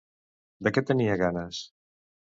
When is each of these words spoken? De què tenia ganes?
De 0.67 0.73
què 0.77 0.85
tenia 0.93 1.21
ganes? 1.25 1.65